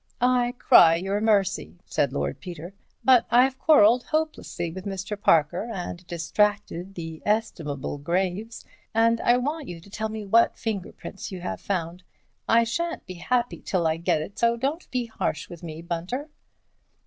"I 0.19 0.55
cry 0.57 0.95
you 0.95 1.11
mercy," 1.21 1.77
said 1.85 2.11
Lord 2.11 2.39
Peter, 2.39 2.73
"but 3.03 3.27
I've 3.29 3.59
quarrelled 3.59 4.05
hopelessly 4.05 4.71
with 4.71 4.83
Mr. 4.85 5.15
Parker 5.15 5.69
and 5.71 6.07
distracted 6.07 6.95
the 6.95 7.21
estimable 7.23 7.99
Graves, 7.99 8.65
and 8.95 9.21
I 9.21 9.37
want 9.37 9.67
you 9.67 9.79
to 9.79 9.89
tell 9.91 10.09
me 10.09 10.25
what 10.25 10.57
finger 10.57 10.91
prints 10.91 11.31
you 11.31 11.41
have 11.41 11.61
found. 11.61 12.01
I 12.49 12.63
shan't 12.63 13.05
be 13.05 13.13
happy 13.13 13.61
till 13.61 13.85
I 13.85 13.97
get 13.97 14.23
it, 14.23 14.39
so 14.39 14.57
don't 14.57 14.89
be 14.89 15.05
harsh 15.05 15.49
with 15.49 15.61
me, 15.61 15.83
Bunter." 15.83 16.31